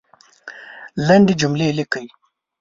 [1.07, 2.07] لندي جملې لیکئ!